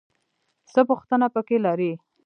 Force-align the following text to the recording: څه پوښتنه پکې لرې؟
څه 0.73 0.81
پوښتنه 0.89 1.27
پکې 1.33 1.57
لرې؟ 1.65 1.91